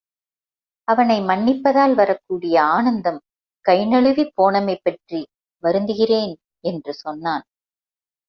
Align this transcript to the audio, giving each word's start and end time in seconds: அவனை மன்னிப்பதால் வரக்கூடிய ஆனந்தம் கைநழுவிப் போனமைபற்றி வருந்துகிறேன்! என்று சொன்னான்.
அவனை 0.87 1.17
மன்னிப்பதால் 1.21 1.93
வரக்கூடிய 1.93 2.55
ஆனந்தம் 2.69 3.19
கைநழுவிப் 3.65 4.33
போனமைபற்றி 4.37 5.21
வருந்துகிறேன்! 5.63 6.33
என்று 6.63 6.93
சொன்னான். 6.95 7.45